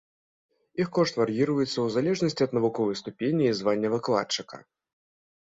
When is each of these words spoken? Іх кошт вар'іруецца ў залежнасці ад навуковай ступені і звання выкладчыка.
Іх 0.85 0.87
кошт 0.97 1.19
вар'іруецца 1.19 1.67
ў 1.81 1.87
залежнасці 1.97 2.41
ад 2.47 2.57
навуковай 2.59 2.99
ступені 3.01 3.43
і 3.51 3.53
звання 3.61 3.93
выкладчыка. 3.97 4.55